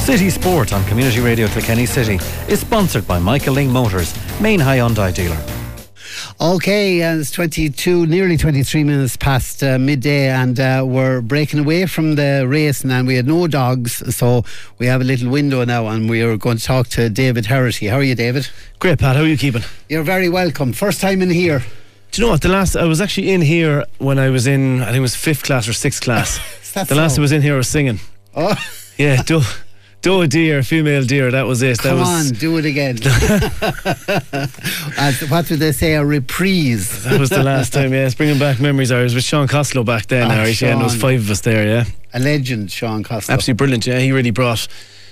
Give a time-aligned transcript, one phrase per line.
[0.00, 2.18] City Sport on Community Radio Kilkenny City
[2.48, 5.38] is sponsored by Michael Lyng Motors, main Hyundai dealer.
[6.40, 11.86] Okay, uh, it's 22, nearly 23 minutes past uh, midday, and uh, we're breaking away
[11.86, 14.42] from the race, and we had no dogs, so
[14.78, 17.88] we have a little window now, and we are going to talk to David Herity.
[17.90, 18.48] How are you, David?
[18.80, 19.16] Great, Pat.
[19.16, 19.62] How are you keeping?
[19.88, 20.72] You're very welcome.
[20.72, 21.62] First time in here.
[22.10, 22.40] Do you know what?
[22.40, 25.14] The last I was actually in here when I was in, I think it was
[25.14, 26.40] fifth class or sixth class.
[26.88, 28.00] the last I was in here, I was singing.
[28.34, 28.56] Oh,
[28.96, 29.42] Yeah, do,
[30.02, 31.30] do a deer, female deer.
[31.30, 31.78] That was it.
[31.78, 32.96] come that on, was, do it again.
[34.98, 35.94] As, what would they say?
[35.94, 37.04] A reprise.
[37.04, 37.92] That was the last time.
[37.92, 38.90] Yeah, it's bringing back memories.
[38.92, 40.30] I was with Sean Costello back then.
[40.30, 41.66] Ah, Irish, yeah, and there was five of us there.
[41.66, 43.34] Yeah, A legend, Sean Costello.
[43.34, 43.86] absolutely brilliant.
[43.86, 44.66] Yeah, he really brought.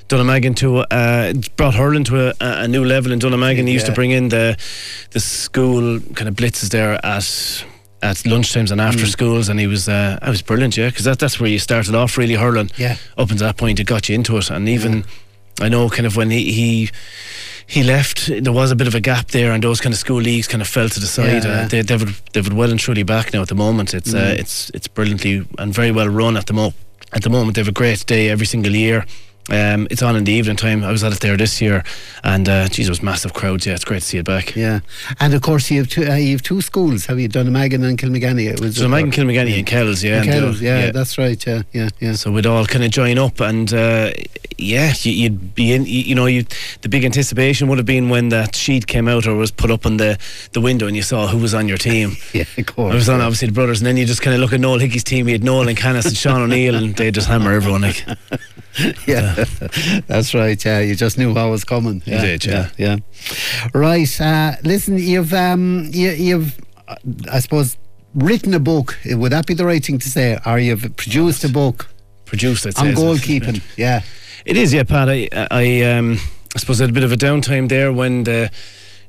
[0.09, 3.67] Dunnamaggin to uh, brought hurling to a, a new level in Dunnamaggin.
[3.67, 3.91] He used Yeah.
[3.91, 4.57] to bring in the
[5.11, 7.63] the school kind of blitzes there at
[8.03, 8.89] at lunchtimes and Mm.
[8.89, 11.59] after schools, and he was uh, I was brilliant, yeah, because that, that's where you
[11.59, 12.71] started off really hurling.
[12.77, 12.97] Yeah.
[13.17, 15.05] Up until that point, it got you into it, and even
[15.61, 16.53] I know kind of when he.
[16.53, 16.91] he
[17.71, 18.29] he left.
[18.29, 20.63] There was a bit of a gap there, and those kind of school leagues kind
[20.63, 21.45] of fell to the side.
[21.45, 21.65] Yeah, yeah.
[21.65, 23.93] Uh, they, they've they've well and truly back now at the moment.
[23.93, 24.39] It's uh, Mm.
[24.39, 26.73] it's it's brilliantly and very well run at the mo.
[27.13, 29.05] At the moment, they have a great day every single year.
[29.51, 30.85] Um, it's on in the evening time.
[30.85, 31.83] I was at it there this year,
[32.23, 33.67] and uh, geez, it was massive crowds.
[33.67, 34.55] Yeah, it's great to see it back.
[34.55, 34.81] Yeah,
[35.21, 36.07] and of course you have two.
[36.07, 37.07] Uh, you have two schools.
[37.07, 38.51] Have you Dunnamaggin and Kilmaganny?
[38.53, 41.45] It was So Megan Kilmaganny and Kells, yeah, And uh, Kells, yeah, that's right.
[41.47, 42.13] Yeah, yeah, yeah.
[42.13, 44.11] So we'd all kind of join up, and uh,
[44.59, 45.85] yeah, you, you'd be in.
[45.87, 46.45] You, you know, you
[46.83, 49.87] the big anticipation would have been when that sheet came out or was put up
[49.87, 50.19] on the,
[50.53, 52.17] the window, and you saw who was on your team.
[52.35, 52.93] Yeah, of course.
[52.93, 54.79] I was on obviously the brothers, and then you just kind of look at Noel
[54.79, 55.27] Hickey's team.
[55.27, 57.81] He had Noel and Canis and Sean O'Neill, and they just hammer everyone.
[57.81, 58.05] Like,
[59.07, 59.45] yeah,
[60.07, 60.63] that's right.
[60.65, 62.03] Yeah, you just knew what was coming.
[62.05, 62.71] You yeah, did, yeah.
[62.77, 62.97] yeah.
[63.75, 64.21] Right.
[64.21, 66.97] Uh, listen, you've um, you, you've, uh,
[67.31, 67.77] I suppose,
[68.15, 68.99] written a book.
[69.07, 70.39] Would that be the right thing to say?
[70.47, 71.89] Or you've produced a book
[72.29, 72.83] produced, I'd say.
[72.83, 73.03] on is it?
[73.03, 73.63] goalkeeping?
[73.77, 74.03] Yeah.
[74.45, 75.09] It is, yeah, Pat.
[75.09, 76.19] I, I, um,
[76.55, 78.51] I suppose I had a bit of a downtime there when the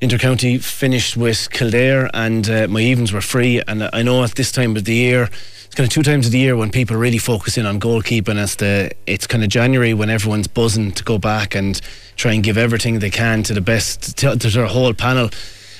[0.02, 3.62] intercounty finished with Kildare and uh, my evens were free.
[3.68, 6.31] And I know at this time of the year, it's kind of two times of
[6.31, 8.41] the year when people really focus in on goalkeeping.
[8.41, 11.79] It's the it's kind of January when everyone's buzzing to go back and
[12.16, 15.29] try and give everything they can to the best to, to their whole panel.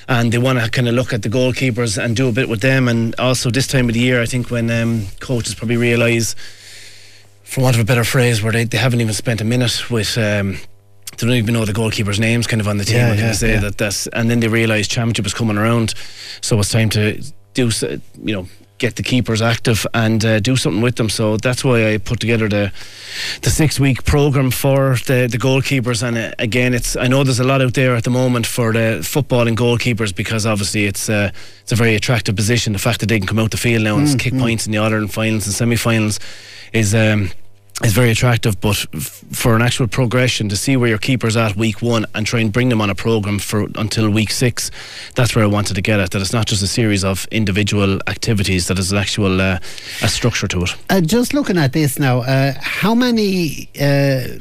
[0.06, 2.60] And they want to kind of look at the goalkeepers and do a bit with
[2.60, 2.88] them.
[2.88, 6.34] And also this time of the year, I think when um, coaches probably realise
[7.42, 10.18] for want of a better phrase, where they, they haven't even spent a minute with.
[10.18, 10.58] Um,
[11.16, 12.96] they don't even know the goalkeepers' names, kind of on the team.
[12.96, 13.60] Yeah, can yeah, say yeah.
[13.60, 15.94] that that's, and then they realise championship is coming around,
[16.40, 17.22] so it's time to
[17.54, 17.70] do,
[18.22, 18.46] you know,
[18.78, 21.10] get the keepers active and uh, do something with them.
[21.10, 22.72] So that's why I put together the
[23.42, 26.02] the six week program for the the goalkeepers.
[26.02, 28.72] And uh, again, it's I know there's a lot out there at the moment for
[28.72, 31.30] the footballing goalkeepers because obviously it's uh,
[31.62, 32.72] it's a very attractive position.
[32.72, 34.72] The fact that they can come out the field now and Mm, kick points in
[34.72, 36.18] the Ireland finals and semi finals
[36.72, 36.94] is.
[36.94, 37.30] Um,
[37.82, 41.56] is very attractive, but f- for an actual progression to see where your keeper's at
[41.56, 44.70] week one and try and bring them on a program for until week six,
[45.14, 46.10] that's where I wanted to get at.
[46.10, 49.58] That it's not just a series of individual activities; that is an actual uh,
[50.02, 50.76] a structure to it.
[50.90, 54.38] Uh, just looking at this now, uh, how many uh,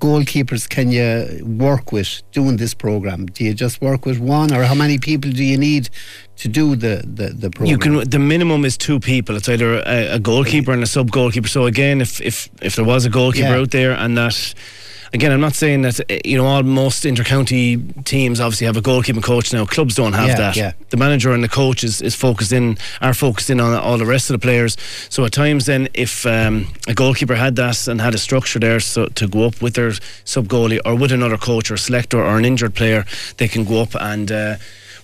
[0.00, 3.26] goalkeepers can you work with doing this program?
[3.26, 5.88] Do you just work with one, or how many people do you need
[6.36, 7.70] to do the the, the program?
[7.70, 8.10] You can.
[8.10, 9.36] The minimum is two people.
[9.36, 11.48] It's either a, a goalkeeper and a sub goalkeeper.
[11.48, 13.60] So again, if if if there was a goalkeeper Yeah.
[13.62, 14.54] out there and that.
[15.12, 18.80] Again, I'm not saying that eh, you know all most inter-county teams obviously have a
[18.80, 19.66] goalkeeping coach now.
[19.66, 20.56] Clubs don't have Yeah, that.
[20.56, 20.72] yeah.
[20.90, 24.06] The manager and the coach is, is focused in are focused in on all the
[24.06, 24.76] rest of the players.
[25.08, 28.78] So at times, then if um, a goalkeeper had that and had a structure there,
[28.80, 29.92] so to go up with their
[30.24, 33.04] sub goalie or with another coach or selector or an injured player,
[33.38, 34.30] they can go up and.
[34.30, 34.56] Uh,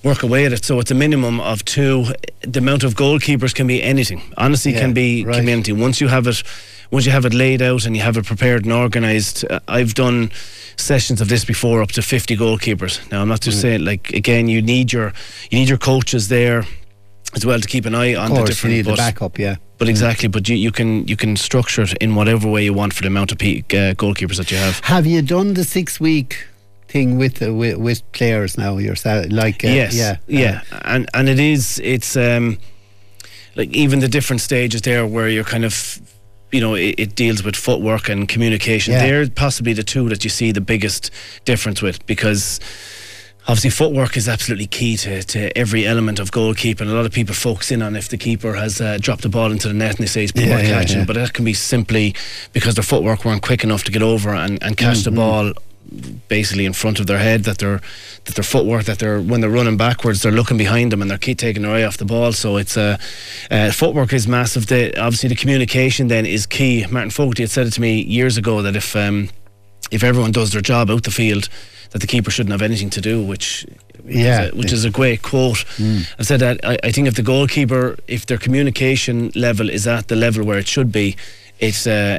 [0.03, 0.65] work away at it.
[0.65, 2.07] So it's a minimum of two.
[2.43, 4.23] The amount of goalkeepers can be anything.
[4.37, 5.37] Honestly, Yeah, can be right.
[5.47, 5.79] anything.
[5.81, 6.43] Once you have it,
[6.91, 9.45] once you have it laid out and you have it prepared and organised.
[9.51, 10.31] Uh, I've done
[10.77, 13.01] sessions of this before, up to fifty goalkeepers.
[13.11, 13.45] Now I'm not Mm.
[13.45, 15.13] just saying like again, you need your
[15.51, 16.65] you need your coaches there
[17.35, 18.77] as well to keep an eye on of the course, you different.
[18.77, 19.39] need the but- backup.
[19.39, 19.57] Yeah.
[19.79, 22.93] but exactly, but you, you can you can structure it in whatever way you want
[22.95, 24.81] for the amount of pe- uh, goalkeepers that you have.
[24.85, 26.47] Have you done the six week
[26.97, 29.27] thing with uh, with, with players now yourself?
[29.31, 32.59] Like uh, yes, yeah, yeah, and and it is it's um
[33.57, 35.75] like even the different stages there where you're kind of
[36.53, 38.93] you know it, it deals with footwork and communication.
[38.93, 39.07] Yeah.
[39.07, 41.11] They're possibly the two that you see the biggest
[41.45, 42.61] difference with because.
[43.49, 46.81] Obviously, footwork is absolutely key to, to every element of goalkeeping.
[46.91, 49.53] A lot of people focus in on if the keeper has uh, dropped the ball
[49.53, 51.05] into the net and they say he's poor Yeah, yeah, catching, yeah.
[51.07, 52.13] but that can be simply
[52.53, 55.15] because their footwork weren't quick enough to get over and, and catch Mm-hmm.
[55.15, 55.53] the ball
[56.29, 57.81] basically in front of their head that their
[58.25, 61.19] that their footwork that they're when they're running backwards they're looking behind them and they're
[61.19, 62.97] keep taking their eye off the ball so it's uh,
[63.51, 67.67] uh, footwork is massive the, obviously the communication then is key Martin Fogarty had said
[67.67, 69.29] it to me years ago that if um,
[69.93, 71.49] if everyone does their job out the field,
[71.93, 73.65] that the keeper shouldn't have anything to do, which
[74.05, 74.47] Yeah.
[74.47, 75.65] is a, which is a great quote.
[76.19, 80.09] I've said that I, I think if the goalkeeper, if their communication level is at
[80.09, 81.15] the level where it should be,
[81.61, 82.19] it's uh,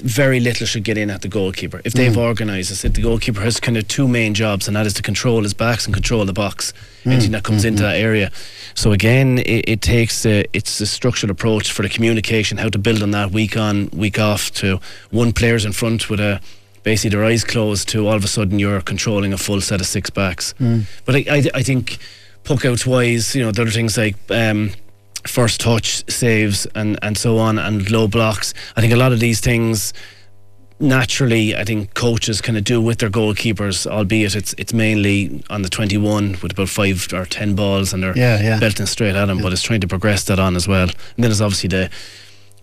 [0.00, 1.80] very little should get in at the goalkeeper.
[1.84, 2.16] If they've mm.
[2.16, 5.02] organised, I said the goalkeeper has kind of two main jobs, and that is to
[5.02, 6.72] control his backs and control the box.
[7.04, 7.12] Mm.
[7.12, 7.68] Anything that comes mm-hmm.
[7.68, 8.30] into that area.
[8.74, 12.78] So again, it, it takes a, it's a structured approach for the communication, how to
[12.78, 14.52] build on that week on, week off.
[14.54, 14.80] To
[15.10, 16.40] one player's in front with a
[16.84, 19.86] basically their eyes closed to all of a sudden you're controlling a full set of
[19.86, 20.54] six backs.
[20.60, 20.84] Mm.
[21.04, 21.98] But I, I, I think
[22.44, 24.16] puck outs wise, you know, there are things like.
[24.30, 24.72] Um,
[25.26, 28.54] first touch saves and, and so on and low blocks.
[28.76, 29.92] I think a lot of these things
[30.80, 35.62] naturally I think coaches kind of do with their goalkeepers, albeit it's it's mainly on
[35.62, 38.60] the 21 with about five or 10 balls and they're Yeah, yeah.
[38.60, 40.82] belting straight at them, but it's trying to progress that on as well.
[40.88, 41.90] And then there's obviously the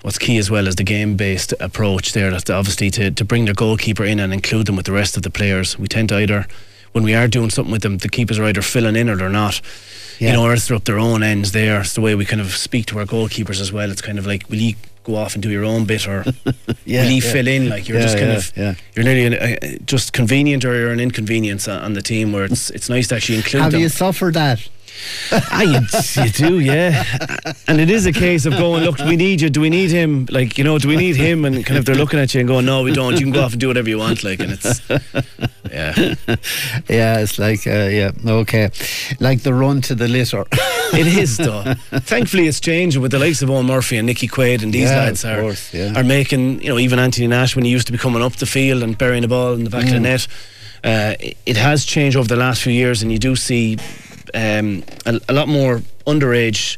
[0.02, 2.32] what's key as well is the game based approach there.
[2.32, 5.24] That's obviously to, to bring their goalkeeper in and include them with the rest of
[5.24, 5.78] the players.
[5.78, 6.48] We tend to either
[6.96, 9.28] when we are doing something with them, the keepers are either filling in or they're
[9.28, 9.60] not.
[10.18, 10.30] Yeah.
[10.30, 11.82] You know, or else they're up their own ends there.
[11.82, 13.92] It's the way we kind of speak to our goalkeepers as well.
[13.92, 16.24] It's kind of like, will you go off and do your own bit or
[16.86, 17.32] Yeah, will you yeah.
[17.34, 17.68] fill in?
[17.68, 18.76] Like you're just kind of, yeah.
[18.96, 22.46] you're nearly an, uh, just convenient or you're an inconvenience on, on the team where
[22.46, 23.82] it's it's nice to actually include Have them.
[23.82, 24.66] you suffered that?
[25.32, 25.80] Ah, you,
[26.24, 27.04] you do, yeah.
[27.68, 29.50] And it is a case of going, look, do we need you?
[29.50, 30.26] Do we need him?
[30.30, 31.44] Like, you know, do we need him?
[31.44, 33.14] And kind of they're looking at you and going, no, we don't.
[33.14, 34.24] You can go off and do whatever you want.
[34.24, 34.82] Like, and it's,
[35.76, 36.16] yeah,
[36.90, 38.70] Yeah, it's like, uh, yeah, okay.
[39.20, 40.46] Like the run to the litter.
[40.94, 41.64] it is though.
[41.92, 44.98] Thankfully, it's changing with the likes of Eoin Murphy and Nicky Quaid, and these Yeah,
[45.06, 45.94] lads are course, yeah.
[46.00, 48.46] are making, you know, even Anthony Nash when he used to be coming up the
[48.46, 50.02] field and burying the ball in the back of the Mm.
[50.02, 50.28] net.
[50.84, 53.78] Uh, it, it has changed over the last few years, and you do see
[54.34, 56.78] um, a, a lot more underage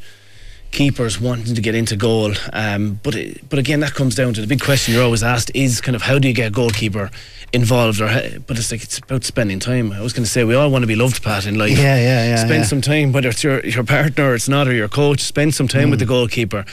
[0.77, 2.33] keepers wanting to get into goal.
[2.53, 5.49] Um, but it, but again, that comes down to the big question you're always asked
[5.55, 7.09] is kind of how do you get a goalkeeper
[7.51, 7.99] involved?
[7.99, 9.91] Or how- but it's like it's about spending time.
[9.91, 11.77] I was going to say we all want to be loved, Pat, in life.
[11.77, 12.63] Yeah, yeah, yeah, Spend yeah.
[12.63, 15.21] some time, whether it's your your partner or it's not, or your coach.
[15.21, 15.91] Spend some time Mm.
[15.91, 16.63] with the goalkeeper,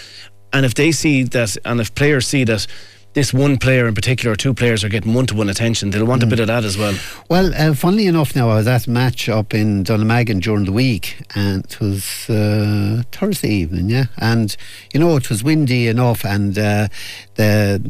[0.52, 2.66] and if they see that, and if players see that.
[3.14, 5.90] This one player in particular, or two players are getting one-to-one attention.
[5.90, 6.08] They'll Mm.
[6.08, 6.94] want a bit of that as well.
[7.28, 10.72] Well, uh, funnily enough, now I was at a match up in Dunnamaggin during the
[10.72, 14.06] week, and it was uh, Thursday evening, yeah.
[14.18, 14.56] And
[14.92, 16.88] you know, it was windy enough, and uh,
[17.36, 17.80] the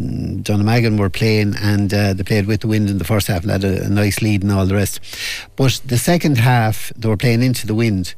[0.43, 3.50] Dunnamaggin were playing, and uh, they played with the wind in the first half, and
[3.50, 5.00] had a, a nice lead and all the rest.
[5.56, 8.15] But the second half, they were playing into the wind,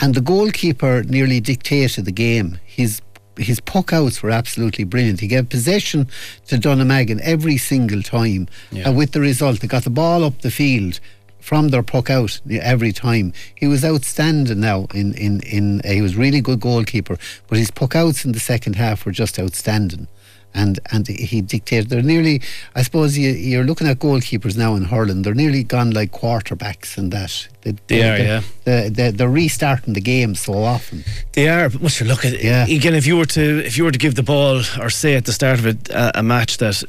[0.00, 2.58] and the goalkeeper nearly dictated the game.
[2.66, 3.00] His
[3.38, 5.20] his puck outs were absolutely brilliant.
[5.20, 6.08] He gave possession
[6.48, 8.88] to Dunnamaggin every single time, Yeah.
[8.88, 11.00] and with the result, they got the ball up the field
[11.40, 13.32] from their puck out every time.
[13.56, 14.86] He was outstanding now.
[14.94, 17.18] In in in uh, he was really good goalkeeper,
[17.48, 20.06] but his puck outs in the second half were just outstanding.
[20.54, 21.88] And and he dictated.
[21.88, 22.42] They're nearly.
[22.74, 25.22] I suppose you, you're looking at goalkeepers now in hurling.
[25.22, 27.48] They're nearly gone like quarterbacks and that.
[27.62, 28.42] They, They are, yeah.
[28.64, 31.04] They, they, they're restarting the game so often.
[31.32, 32.66] They are, but once you look at it, Yeah.
[32.66, 35.24] again, if you were to if you were to give the ball or say at
[35.24, 36.82] the start of it a, a match that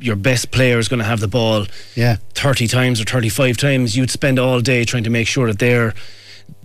[0.00, 1.66] your best player is going to have the ball
[1.96, 2.16] Yeah.
[2.34, 5.58] thirty times or thirty five times, you'd spend all day trying to make sure that
[5.58, 5.92] they're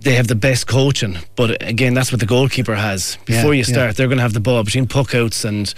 [0.00, 1.18] they have the best coaching.
[1.36, 3.18] But again, that's what the goalkeeper has.
[3.28, 3.74] Yeah, Before you yeah.
[3.74, 5.72] start, they're going to have the ball between puckouts and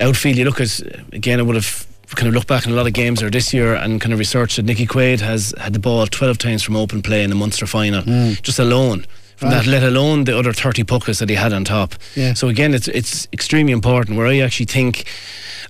[0.00, 0.36] outfield.
[0.36, 0.80] You look at
[1.12, 3.52] again, I would have kind of looked back in a lot of games or this
[3.52, 6.76] year and kind of researched that Nicky Quaid has had the ball 12 times from
[6.76, 8.02] open play in the Munster final,
[8.42, 9.04] just alone.
[9.36, 9.52] From Mm.
[9.52, 9.64] Right.
[9.64, 11.96] that, let alone the other 30 puckers that he had on top.
[12.14, 12.34] Yeah.
[12.34, 14.16] So again, it's it's extremely important.
[14.16, 15.06] Where I actually think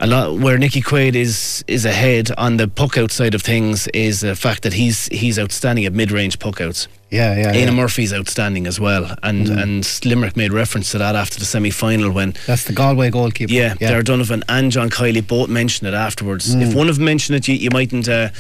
[0.01, 3.89] a lot where Nicky Quaid is is ahead on the puck out side of things
[3.95, 6.89] is the fact that he's he's outstanding at mid range puck outs.
[7.15, 7.53] Yeah, yeah.
[7.53, 7.71] Éanna yeah.
[7.71, 12.11] Murphy's outstanding as well, and and Limerick made reference to that after the semi final
[12.11, 13.53] when That's the Galway goalkeeper.
[13.53, 16.55] yeah, Darragh Donovan and John Kiely both mentioned it afterwards.
[16.55, 16.63] Mm.
[16.69, 18.09] If one of them mentioned it, you, you mightn't.
[18.09, 18.31] Uh,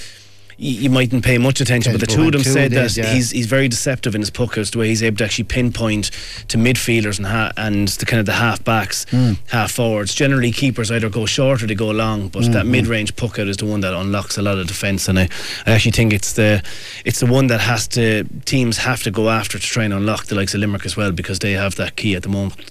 [0.59, 3.13] you, you mightn't pay much attention, but the two of them two said that yeah.
[3.13, 6.11] he's he's very deceptive in his puckers, the way he's able to actually pinpoint
[6.49, 9.33] to midfielders and ha- and the kind of the half backs, Hmm.
[9.51, 10.15] half forwards.
[10.15, 13.39] Generally, keepers either go short or they go long, but Hmm, that mid range puck
[13.39, 15.29] out is the one that unlocks a lot of defence, and I,
[15.67, 16.63] I actually think it's the
[17.05, 20.27] it's the one that has to teams have to go after to try and unlock
[20.27, 22.71] the likes of Limerick as well because they have that key at the moment.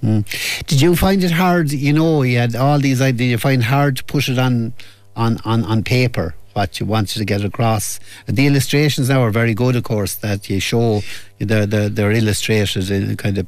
[0.68, 1.72] Did you find it hard?
[1.72, 3.32] You know, you had all these ideas.
[3.32, 4.74] You find hard to put it on,
[5.16, 6.36] on, on, on paper?
[6.54, 8.00] What you wanted to get across.
[8.28, 10.14] The illustrations now are very good, of course.
[10.16, 11.02] That you show
[11.40, 13.48] they're they're, they're illustrated in kind of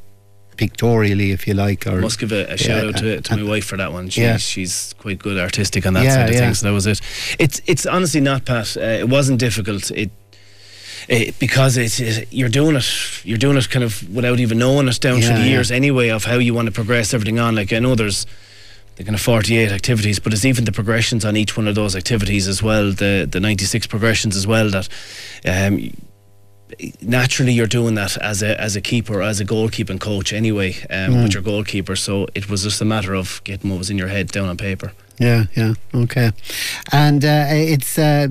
[0.57, 1.85] pictorially, if you like.
[1.85, 4.09] Or must give a, a shout out to, to and- my wife for that one.
[4.09, 4.38] She, Yeah.
[4.38, 6.41] She's quite good artistic on that Yeah, side of yeah.
[6.41, 6.62] things.
[6.62, 7.00] That was it.
[7.39, 8.75] It's it's honestly not Pat.
[8.77, 9.91] Uh, it wasn't difficult.
[9.91, 10.12] It.
[11.07, 14.88] It, because it's it, you're doing it, you're doing it kind of without even knowing
[14.88, 15.50] it down Yeah, through the yeah.
[15.51, 17.53] years anyway of how you want to progress everything on.
[17.53, 18.25] Like I know there's
[18.95, 21.95] the kind of 48 activities, but it's even the progressions on each one of those
[21.95, 24.87] activities as well, the the 96 progressions as well that.
[25.45, 25.91] Um,
[27.01, 31.13] naturally you're doing that as a as a keeper as a goalkeeping coach anyway um,
[31.13, 31.23] Mm.
[31.23, 34.07] with your goalkeeper so it was just a matter of getting what was in your
[34.07, 36.31] head down on paper Yeah, yeah, okay.
[36.91, 38.27] And uh, it's, uh,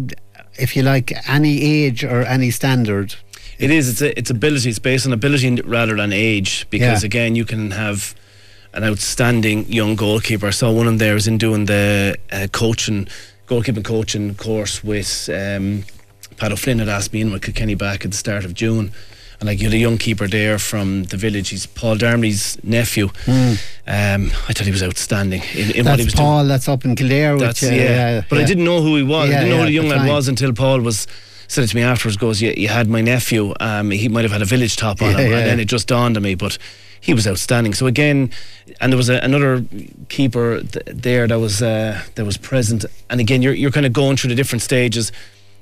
[0.59, 3.15] if you like, any age or any standard.
[3.59, 3.89] It is.
[3.89, 4.69] It's a, it's ability.
[4.69, 6.67] It's based on ability rather than age.
[6.71, 7.07] Because Yeah.
[7.07, 8.15] again, you can have
[8.75, 10.47] an outstanding young goalkeeper.
[10.47, 13.09] I saw one of them there was in doing the uh, coaching,
[13.47, 15.85] goalkeeping coaching course with um,
[16.37, 18.93] Pat O'Flynn had asked me in with Kilkenny back at the start of June.
[19.41, 21.49] And like you had a young keeper there from the village.
[21.51, 23.11] He's Paul Darmley's nephew.
[23.27, 26.25] Um, I thought he was outstanding in, in what he was doing.
[26.25, 26.49] Paul, doing.
[26.49, 27.37] that's up in Kildare.
[27.37, 28.23] Which, uh, yeah.
[28.29, 29.29] But I didn't know who he was.
[29.29, 31.07] Yeah, I didn't know yeah, who the young lad was until Paul was
[31.49, 32.17] said it to me afterwards.
[32.17, 33.55] Goes, you, you had my nephew.
[33.61, 35.67] Um, he might have had a village top on Yeah, him, yeah, and then it
[35.67, 36.35] just dawned on me.
[36.35, 36.59] But
[37.05, 37.75] he was outstanding.
[37.75, 38.31] So again,
[38.81, 39.65] and there was a, another
[40.09, 42.85] keeper th- there that was uh, that was present.
[43.11, 45.13] And again, you're you're kind of going through the different stages.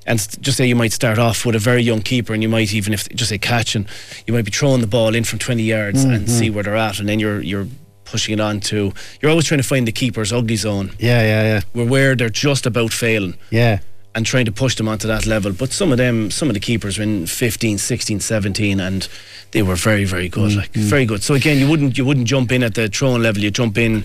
[0.05, 2.49] And st- just say you might start off with a very young keeper, and you
[2.49, 3.87] might even if just say catching,
[4.27, 6.99] you might be throwing the ball in from 20 yards and see where they're at,
[7.01, 7.67] and then you're you're
[8.05, 8.93] pushing it on to.
[9.21, 11.61] You're always trying to find the keeper's ugly zone Yeah, yeah, yeah.
[11.73, 13.79] where where they're just about failing Yeah.
[14.15, 15.53] And trying to push them onto that level.
[15.53, 19.09] But some of them, some of the keepers were in 15, 16, 17 and
[19.53, 20.55] they were very, very good.
[20.55, 21.23] Like very good.
[21.23, 24.05] So again, you wouldn't you wouldn't jump in at the throwing level, you jump in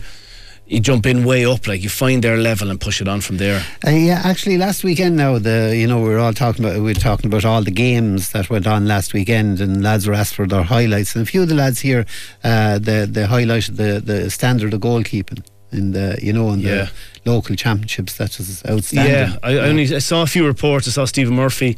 [0.67, 3.37] you jump in way up, like you find their level and push it on from
[3.37, 3.65] there.
[3.85, 6.81] Uh, yeah, actually, last weekend now, the you know we were all talking about we
[6.81, 10.35] were talking about all the games that went on last weekend, and lads were asked
[10.35, 12.05] for their highlights, and a few of the lads here,
[12.43, 16.69] uh, the they highlighted the the standard of goalkeeping in the you know in the
[16.69, 16.87] Yeah.
[17.25, 18.15] local championships.
[18.17, 19.13] That was outstanding.
[19.13, 20.87] Yeah, I, I only I saw a few reports.
[20.87, 21.77] I saw Stephen Murphy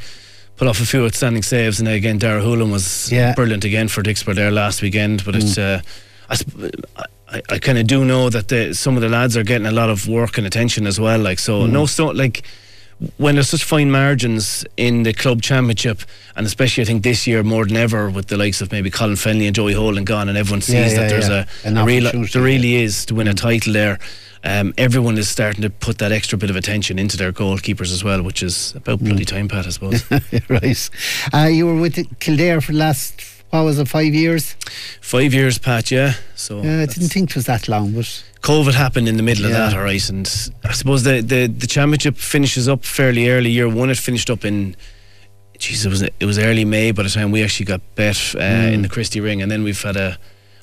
[0.58, 3.34] put off a few outstanding saves, and again, Dara Hoolan was Yeah.
[3.36, 5.24] brilliant again for Dixper there last weekend.
[5.26, 5.82] But it's uh,
[6.30, 6.36] I,
[7.30, 9.72] I, I kind of do know that the, some of the lads are getting a
[9.72, 11.20] lot of work and attention as well.
[11.20, 12.44] Like so, no, so like
[13.18, 16.02] when there's such fine margins in the club championship,
[16.36, 19.16] and especially I think this year more than ever with the likes of maybe Colin
[19.16, 21.46] Fennelly and Joey Holden gone, and everyone sees Yeah, that there's yeah.
[21.64, 24.00] a, a real there really is to win a title there.
[24.44, 28.04] Um, everyone is starting to put that extra bit of attention into their goalkeepers as
[28.06, 30.10] well, which is about bloody time, Pat, I suppose.
[30.50, 30.90] right.
[31.34, 34.56] Uh, you were with Kildare for the last what was it five years?
[35.02, 36.14] Five years, Pat, yeah.
[36.36, 39.46] So Yeah, I didn't think it was that long, but COVID happened in the middle
[39.46, 39.58] of Yeah.
[39.70, 40.10] that, all right.
[40.10, 40.28] And
[40.64, 43.50] I suppose the, the, the championship finishes up fairly early.
[43.50, 44.76] Year one, it finished up in,
[45.58, 48.40] jeez, it was it was early May by the time we actually got bet uh,
[48.40, 48.74] Mm.
[48.74, 50.18] in the Christy Ring, and then we've had a.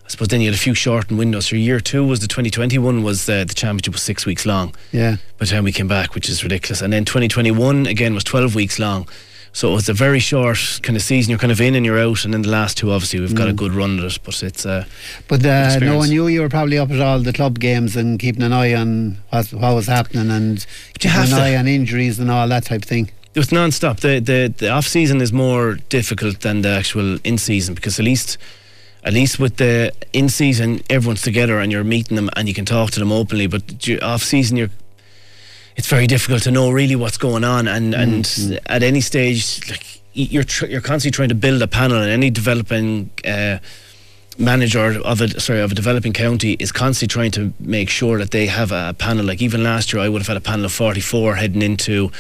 [0.05, 1.47] I suppose then you had a few shortened windows.
[1.47, 5.17] So year two was the 2021 was uh, the championship was six weeks long yeah,
[5.37, 6.81] by the time we came back, which is ridiculous.
[6.81, 9.09] And then 2021 again was 12 weeks long.
[9.57, 11.31] So it was a very short kind of season.
[11.31, 13.49] You're kind of in and you're out, and then the last two, obviously, we've got
[13.49, 14.19] a good run at it.
[14.23, 14.85] But it's uh,
[15.29, 15.81] but uh, Experience.
[15.83, 18.75] knowing you, you were probably up at all the club games and keeping an eye
[18.75, 20.67] on what, what was happening and
[20.99, 21.37] keeping an to.
[21.37, 23.11] eye on injuries and all that type of thing.
[23.35, 24.01] it was non-stop.
[24.01, 28.05] The, the the off season is more difficult than the actual in season because at
[28.05, 28.37] least
[29.05, 32.67] at least with the in season everyone's together and you're meeting them and you can
[32.67, 33.47] talk to them openly.
[33.47, 33.63] But
[34.03, 34.71] off season you're
[35.77, 37.69] it's very difficult to know really what's going on.
[37.69, 41.99] And and at any stage like you're tr- you're constantly trying to build a panel
[41.99, 43.59] and any developing uh,
[44.39, 48.31] manager of a sorry of a developing county is constantly trying to make sure that
[48.31, 49.25] they have a panel.
[49.25, 52.11] Like even last year I would have had a panel of 44 heading into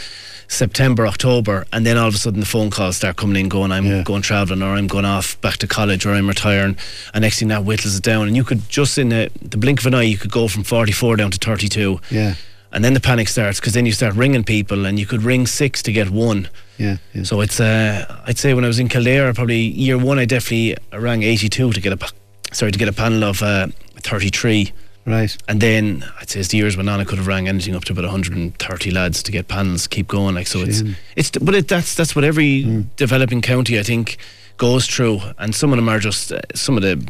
[0.48, 3.72] September October and then all of a sudden the phone calls start coming in going
[3.72, 4.02] I'm Yeah.
[4.04, 6.76] going travelling or I'm going off back to college or I'm retiring
[7.12, 8.28] and next thing that whittles it down.
[8.28, 10.62] And you could just in the, the blink of an eye you could go from
[10.62, 12.34] 44 down to 32 Yeah,
[12.76, 15.46] and then the panic starts because then you start ringing people and you could ring
[15.46, 17.22] six to get one yeah, yeah.
[17.22, 20.76] so it's uh, I'd say when I was in Kildare probably year one I definitely
[20.92, 22.12] rang 82 to get a
[22.52, 23.68] sorry to get a panel of uh,
[24.00, 24.74] 33
[25.06, 25.34] right.
[25.48, 27.86] and then I'd say as the years went on I could have rang anything up
[27.86, 30.96] to about 130 lads to get panels keep going like so it's Shame.
[31.16, 34.18] it's but it, that's that's what every developing county I think
[34.58, 37.02] goes through and some of them are just uh, some of the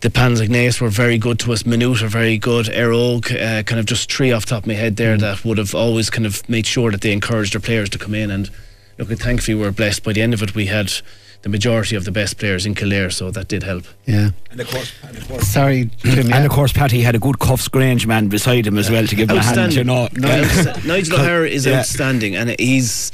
[0.00, 1.64] the Pans Ignaeus were very good to us.
[1.66, 2.68] Minute are very good.
[2.68, 5.58] Aerogue, uh, kind of just three off the top of my head there that would
[5.58, 8.30] have always kind of made sure that they encouraged their players to come in.
[8.30, 8.50] And
[8.98, 10.02] look, thankfully we were blessed.
[10.04, 10.92] By the end of it, we had
[11.42, 13.84] the majority of the best players in Kildare, so that did help.
[14.06, 14.30] Yeah.
[14.52, 16.28] And of course, and of course, Sorry, Jim.
[16.28, 16.36] yeah.
[16.36, 19.28] and of course, Patty had a good Cuffesgrange man beside him as well to give
[19.28, 19.74] him a hand.
[19.74, 21.80] You know, Nigel, Nigel O'Hara is Yeah.
[21.80, 23.10] outstanding, and he's.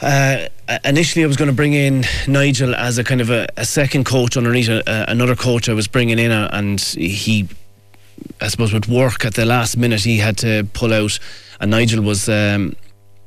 [0.00, 0.48] Uh,
[0.84, 4.04] initially, I was going to bring in Nigel as a kind of a, a second
[4.04, 7.48] coach underneath a, a, another coach I was bringing in, uh, and he,
[8.40, 11.18] I suppose, would work at the last minute, he had to pull out,
[11.60, 12.28] and Nigel was.
[12.28, 12.76] Um,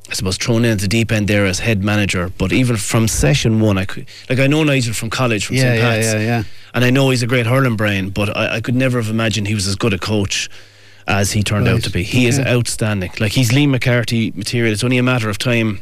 [0.09, 3.07] I suppose thrown in at the deep end there as head manager, but even from
[3.07, 6.19] session one, I could like I know Nigel from college from yeah, St Pat's, yeah,
[6.19, 6.43] yeah.
[6.75, 9.47] and I know he's a great hurling brain, but I, I could never have imagined
[9.47, 10.49] he was as good a coach
[11.07, 12.03] as he turned out to be.
[12.03, 13.11] He is outstanding.
[13.19, 14.73] Like he's Liam MacCarthy material.
[14.73, 15.81] It's only a matter of time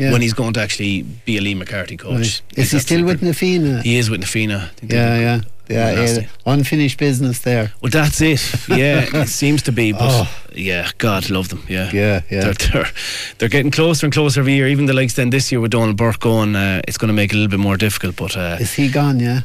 [0.00, 0.12] Yeah.
[0.12, 2.16] when he's going to actually be a Liam MacCarthy coach.
[2.16, 2.42] Right.
[2.56, 3.82] Is he still with Na Fianna?
[3.82, 4.70] He is with Na Fianna.
[4.82, 5.40] Yeah, yeah.
[5.68, 6.26] Yeah, yeah.
[6.46, 7.70] Unfinished business there.
[7.80, 8.40] Well, that's it.
[8.68, 9.92] Yeah, it seems to be.
[9.92, 10.28] But Oh.
[10.52, 11.62] yeah, God love them.
[11.68, 12.40] Yeah, Yeah, yeah.
[12.40, 12.86] They're, they're
[13.38, 14.66] they're getting closer and closer every year.
[14.68, 17.30] Even the likes then this year with Donal Burke going, uh, it's going to make
[17.30, 18.16] it a little bit more difficult.
[18.16, 19.20] But uh, Is he gone?
[19.20, 19.42] Yeah.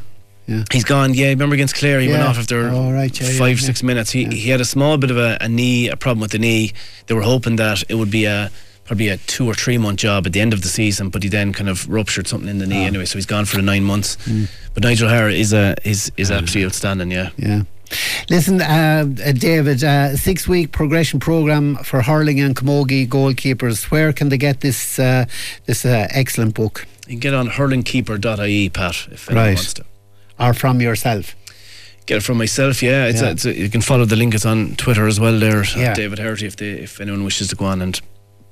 [0.47, 0.63] Yeah.
[0.71, 1.13] he's gone.
[1.13, 3.65] Yeah, remember against Clare, he went off after Oh, right, yeah, yeah, five yeah.
[3.65, 4.11] six minutes.
[4.11, 4.29] He Yeah.
[4.31, 6.71] he had a small bit of a, a knee, a problem with the knee.
[7.07, 8.49] They were hoping that it would be a
[8.85, 11.29] probably a two or three month job at the end of the season, but he
[11.29, 12.87] then kind of ruptured something in the knee Ah.
[12.87, 14.17] anyway, so he's gone for the nine months.
[14.25, 14.47] Mm.
[14.73, 17.11] But Nigel O'Hara is a is is absolutely outstanding.
[17.11, 17.29] Yeah.
[17.37, 17.63] Yeah.
[18.29, 19.03] Listen, uh,
[19.37, 23.91] David, uh, six week progression program for hurling and camogie goalkeepers.
[23.91, 25.25] Where can they get this uh,
[25.65, 26.85] this uh, excellent book?
[27.07, 29.55] You can get on hurlingkeeper.ie, Pat, if anyone Right.
[29.55, 29.83] wants to.
[30.39, 31.35] Or from yourself?
[32.07, 33.05] Get it from myself, yeah.
[33.05, 33.27] It's, Yeah.
[33.27, 34.33] A, it's a, you can follow the link.
[34.33, 35.39] It's on Twitter as well.
[35.39, 35.93] There, Yeah.
[35.93, 36.43] David Herity.
[36.47, 37.99] If they, if anyone wishes to go on and,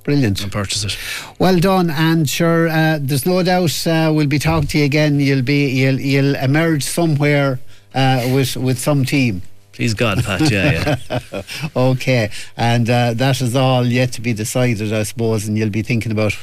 [0.04, 0.42] Brilliant.
[0.42, 0.96] and purchase it.
[1.38, 5.18] Well done, and sure, uh, there's no doubt uh, we'll be talking to you again.
[5.18, 7.58] You'll be you'll you'll emerge somewhere
[7.94, 9.42] uh, with with some team.
[9.72, 10.50] Please God, Pat.
[10.50, 11.42] Yeah, yeah.
[11.76, 15.48] Okay, and uh, that is all yet to be decided, I suppose.
[15.48, 16.36] And you'll be thinking about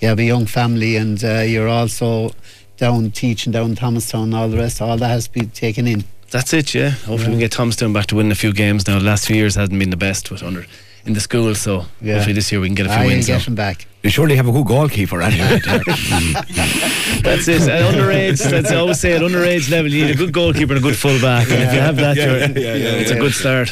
[0.00, 2.30] you have a young family, and uh, you're also
[2.76, 4.80] down teaching down Thomastown and all the rest.
[4.80, 6.04] All that has to be taken in.
[6.30, 6.72] That's it.
[6.74, 6.90] Yeah.
[6.90, 8.86] Hopefully we can get Thomastown back to winning a few games.
[8.86, 10.66] Now, the last few years hasn't been the best with under
[11.08, 11.54] in the school.
[11.54, 12.14] So Yeah.
[12.14, 13.26] hopefully this year we can get a few will wins.
[13.26, 13.86] get him back.
[14.02, 15.58] You surely have a good goalkeeper anyway.
[15.64, 17.62] That's it.
[17.68, 20.78] At underage, that's I always say at underage level, you need a good goalkeeper and
[20.78, 21.50] a good fullback.
[21.50, 23.68] And if you have that, Yeah, you're, yeah, yeah, yeah, it's a good start.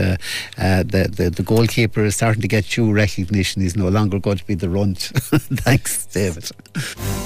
[0.58, 3.62] uh, uh, the, the the goalkeeper is starting to get due recognition.
[3.62, 4.98] He's no longer going to be the runt.
[5.64, 6.50] Thanks, David.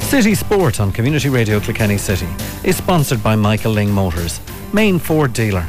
[0.03, 2.29] City Sport on Community Radio Kilkenny City
[2.65, 4.41] is sponsored by Michael Lyng Motors,
[4.73, 5.67] main Ford dealer